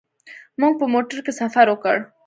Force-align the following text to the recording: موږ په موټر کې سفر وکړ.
موږ 0.59 0.73
په 0.79 0.85
موټر 0.93 1.17
کې 1.25 1.31
سفر 1.41 1.65
وکړ. 1.69 1.97